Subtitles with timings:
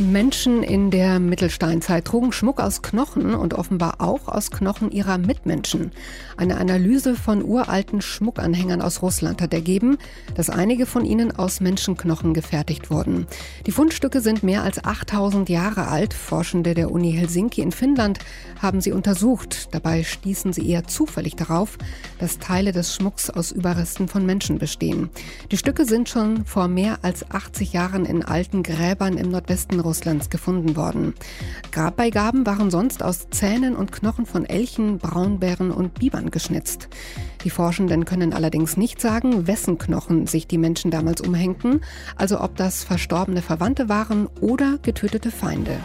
[0.00, 5.92] Menschen in der Mittelsteinzeit trugen Schmuck aus Knochen und offenbar auch aus Knochen ihrer Mitmenschen.
[6.36, 9.98] Eine Analyse von uralten Schmuckanhängern aus Russland hat ergeben,
[10.34, 13.28] dass einige von ihnen aus Menschenknochen gefertigt wurden.
[13.66, 16.12] Die Fundstücke sind mehr als 8000 Jahre alt.
[16.12, 18.18] Forschende der Uni Helsinki in Finnland
[18.60, 19.68] haben sie untersucht.
[19.72, 21.78] Dabei stießen sie eher zufällig darauf,
[22.18, 25.10] dass Teile des Schmucks aus Überresten von Menschen bestehen.
[25.52, 30.30] Die Stücke sind schon vor mehr als 80 Jahren in alten Gräbern im Nordwesten Russlands
[30.30, 31.14] gefunden worden.
[31.70, 36.88] Grabbeigaben waren sonst aus Zähnen und Knochen von Elchen, Braunbären und Bibern geschnitzt.
[37.44, 41.82] Die Forschenden können allerdings nicht sagen, wessen Knochen sich die Menschen damals umhängten,
[42.16, 45.78] also ob das verstorbene Verwandte waren oder getötete Feinde.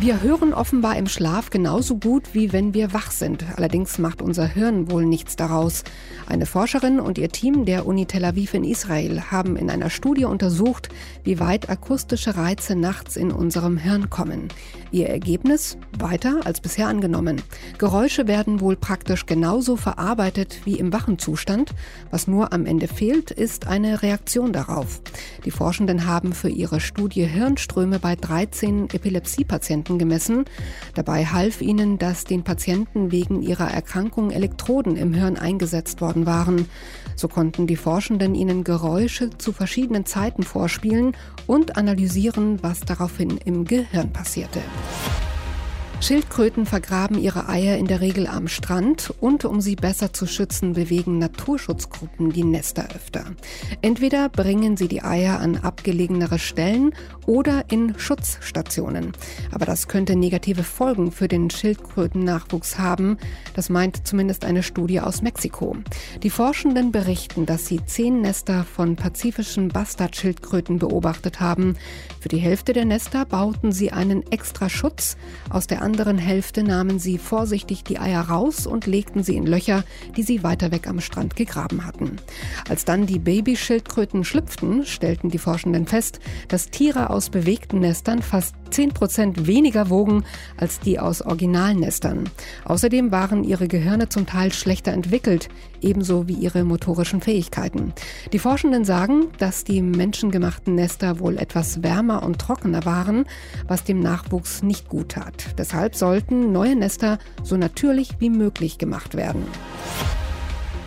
[0.00, 3.44] Wir hören offenbar im Schlaf genauso gut, wie wenn wir wach sind.
[3.56, 5.84] Allerdings macht unser Hirn wohl nichts daraus.
[6.26, 10.24] Eine Forscherin und ihr Team der Uni Tel Aviv in Israel haben in einer Studie
[10.24, 10.88] untersucht,
[11.22, 14.48] wie weit akustische Reize nachts in unserem Hirn kommen.
[14.90, 15.78] Ihr Ergebnis?
[15.98, 17.40] Weiter als bisher angenommen.
[17.78, 21.70] Geräusche werden wohl praktisch genauso verarbeitet wie im wachen Zustand.
[22.10, 25.00] Was nur am Ende fehlt, ist eine Reaktion darauf.
[25.44, 30.44] Die Forschenden haben für ihre Studie Hirnströme bei 13 Epilepsiepatienten Patienten gemessen.
[30.94, 36.68] Dabei half ihnen, dass den Patienten wegen ihrer Erkrankung Elektroden im Hirn eingesetzt worden waren.
[37.16, 41.12] So konnten die Forschenden ihnen Geräusche zu verschiedenen Zeiten vorspielen
[41.46, 44.60] und analysieren, was daraufhin im Gehirn passierte.
[46.04, 50.74] Schildkröten vergraben ihre Eier in der Regel am Strand und um sie besser zu schützen,
[50.74, 53.24] bewegen Naturschutzgruppen die Nester öfter.
[53.80, 56.92] Entweder bringen sie die Eier an abgelegenere Stellen
[57.24, 59.12] oder in Schutzstationen.
[59.50, 63.16] Aber das könnte negative Folgen für den Schildkrötennachwuchs haben.
[63.54, 65.74] Das meint zumindest eine Studie aus Mexiko.
[66.22, 71.76] Die Forschenden berichten, dass sie zehn Nester von pazifischen Bastardschildkröten beobachtet haben.
[72.20, 75.16] Für die Hälfte der Nester bauten sie einen extra Schutz.
[75.48, 79.84] Aus der anderen Hälfte nahmen sie vorsichtig die Eier raus und legten sie in Löcher,
[80.16, 82.16] die sie weiter weg am Strand gegraben hatten.
[82.68, 86.18] Als dann die Babyschildkröten schlüpften, stellten die Forschenden fest,
[86.48, 90.24] dass Tiere aus bewegten Nestern fast 10 Prozent weniger wogen
[90.56, 92.28] als die aus Originalnestern.
[92.64, 95.48] Außerdem waren ihre Gehirne zum Teil schlechter entwickelt,
[95.80, 97.92] ebenso wie ihre motorischen Fähigkeiten.
[98.32, 103.26] Die Forschenden sagen, dass die menschengemachten Nester wohl etwas wärmer und trockener waren,
[103.68, 105.56] was dem Nachwuchs nicht gut tat.
[105.84, 109.44] Deshalb sollten neue Nester so natürlich wie möglich gemacht werden.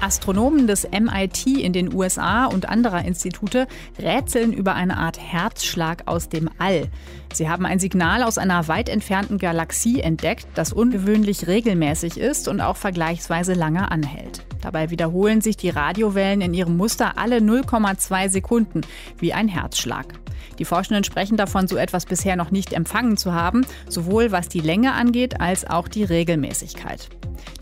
[0.02, 3.68] Astronomen des MIT in den USA und anderer Institute
[4.00, 6.88] rätseln über eine Art Herzschlag aus dem All.
[7.32, 12.60] Sie haben ein Signal aus einer weit entfernten Galaxie entdeckt, das ungewöhnlich regelmäßig ist und
[12.60, 14.48] auch vergleichsweise lange anhält.
[14.62, 18.82] Dabei wiederholen sich die Radiowellen in ihrem Muster alle 0,2 Sekunden,
[19.20, 20.16] wie ein Herzschlag.
[20.60, 24.60] Die Forschenden sprechen davon, so etwas bisher noch nicht empfangen zu haben, sowohl was die
[24.60, 27.10] Länge angeht als auch die Regelmäßigkeit.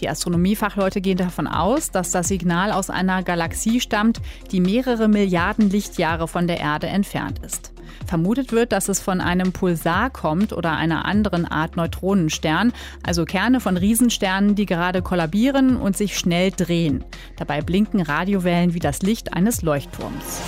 [0.02, 4.22] Die Astronomiefachleute gehen davon aus, dass das Signal aus einer Galaxie stammt,
[4.52, 7.72] die mehrere Milliarden Lichtjahre von der Erde entfernt ist.
[8.06, 13.60] Vermutet wird, dass es von einem Pulsar kommt oder einer anderen Art Neutronenstern, also Kerne
[13.60, 17.04] von Riesensternen, die gerade kollabieren und sich schnell drehen.
[17.38, 20.42] Dabei blinken Radiowellen wie das Licht eines Leuchtturms.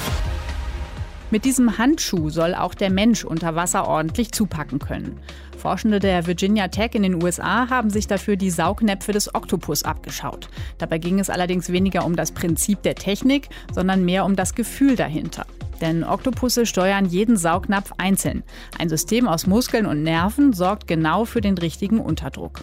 [1.29, 5.19] Mit diesem Handschuh soll auch der Mensch unter Wasser ordentlich zupacken können.
[5.57, 10.47] Forschende der Virginia Tech in den USA haben sich dafür die Saugnäpfe des Oktopus abgeschaut.
[10.77, 14.95] Dabei ging es allerdings weniger um das Prinzip der Technik, sondern mehr um das Gefühl
[14.95, 15.45] dahinter.
[15.81, 18.43] Denn Oktopusse steuern jeden Saugnapf einzeln.
[18.79, 22.61] Ein System aus Muskeln und Nerven sorgt genau für den richtigen Unterdruck.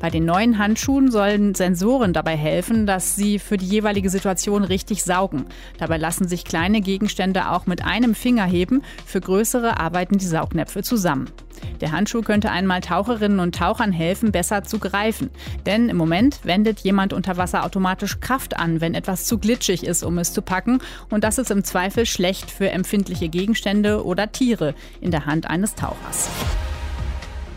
[0.00, 5.02] Bei den neuen Handschuhen sollen Sensoren dabei helfen, dass sie für die jeweilige Situation richtig
[5.04, 5.46] saugen.
[5.78, 8.82] Dabei lassen sich kleine Gegenstände auch mit einem Finger heben.
[9.06, 11.28] Für größere arbeiten die Saugnäpfe zusammen.
[11.80, 15.30] Der Handschuh könnte einmal Taucherinnen und Tauchern helfen, besser zu greifen.
[15.66, 20.02] Denn im Moment wendet jemand unter Wasser automatisch Kraft an, wenn etwas zu glitschig ist,
[20.02, 20.80] um es zu packen.
[21.10, 25.74] Und das ist im Zweifel schlecht für empfindliche Gegenstände oder Tiere in der Hand eines
[25.74, 26.28] Tauchers.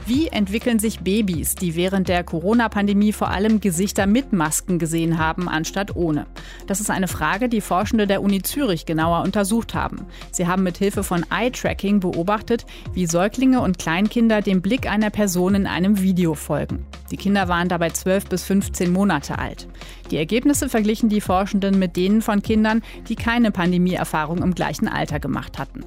[0.06, 5.48] Wie entwickeln sich Babys, die während der Corona-Pandemie vor allem Gesichter mit Masken gesehen haben,
[5.48, 6.26] anstatt ohne?
[6.66, 10.08] Das ist eine Frage, die Forschende der Uni Zürich genauer untersucht haben.
[10.32, 15.54] Sie haben mit Hilfe von Eye-Tracking beobachtet, wie Säuglinge und Kleinkinder dem Blick einer Person
[15.54, 16.86] in einem Video folgen.
[17.12, 19.68] Die Kinder waren dabei 12 bis 15 Monate alt.
[20.10, 25.20] Die Ergebnisse verglichen die Forschenden mit denen von Kindern, die keine Pandemieerfahrung im gleichen Alter
[25.20, 25.86] gemacht hatten.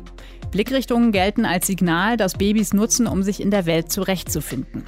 [0.50, 4.84] Blickrichtungen gelten als Signal, das Babys nutzen, um sich in der Welt zurechtzufinden.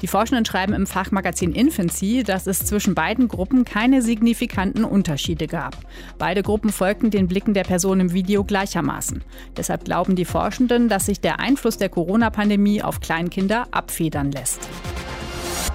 [0.00, 5.76] Die Forschenden schreiben im Fachmagazin Infancy, dass es zwischen beiden Gruppen keine signifikanten Unterschiede gab.
[6.18, 9.24] Beide Gruppen folgten den Blicken der Person im Video gleichermaßen.
[9.56, 14.68] Deshalb glauben die Forschenden, dass sich der Einfluss der Corona-Pandemie auf Kleinkinder abfedern lässt.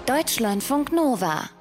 [0.09, 1.58] Deutschlandfunk Nova